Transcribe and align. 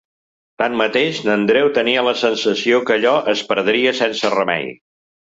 Tanmateix, 0.61 1.19
n’Andreu 1.27 1.69
tenia 1.75 2.03
la 2.07 2.13
sensació 2.21 2.79
que 2.87 2.97
allò 2.97 3.13
es 3.35 3.45
perdria 3.53 3.93
sense 4.01 4.33
remei. 4.37 4.67